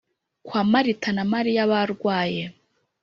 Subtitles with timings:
[0.45, 2.43] kwa Marita na Mariya barwaye